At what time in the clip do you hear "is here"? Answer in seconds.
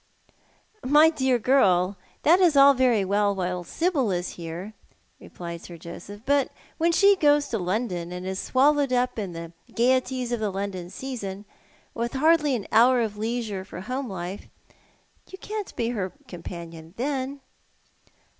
4.09-4.73